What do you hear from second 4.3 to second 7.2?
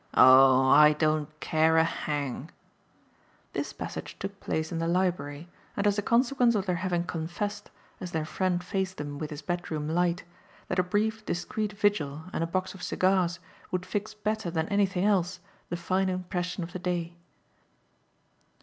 place in the library and as a consequence of their having